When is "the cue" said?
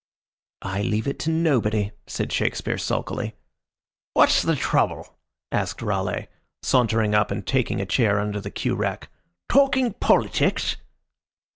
8.39-8.73